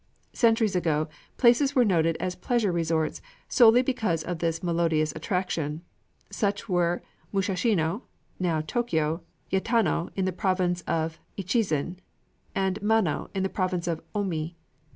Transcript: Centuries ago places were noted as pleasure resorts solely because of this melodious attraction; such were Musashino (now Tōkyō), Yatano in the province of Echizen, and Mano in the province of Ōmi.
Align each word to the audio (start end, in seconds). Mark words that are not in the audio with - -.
Centuries 0.33 0.75
ago 0.75 1.07
places 1.37 1.75
were 1.75 1.85
noted 1.85 2.17
as 2.19 2.33
pleasure 2.33 2.71
resorts 2.71 3.21
solely 3.47 3.83
because 3.83 4.23
of 4.23 4.39
this 4.39 4.63
melodious 4.63 5.13
attraction; 5.15 5.83
such 6.31 6.67
were 6.67 7.03
Musashino 7.31 8.01
(now 8.39 8.61
Tōkyō), 8.61 9.21
Yatano 9.51 10.09
in 10.15 10.25
the 10.25 10.33
province 10.33 10.81
of 10.87 11.19
Echizen, 11.37 11.97
and 12.55 12.81
Mano 12.81 13.29
in 13.35 13.43
the 13.43 13.47
province 13.47 13.85
of 13.87 14.01
Ōmi. 14.15 14.55